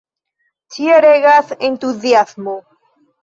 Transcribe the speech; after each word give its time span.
Ĉie 0.77 0.95
regas 1.05 1.53
entuziasmo. 1.69 2.57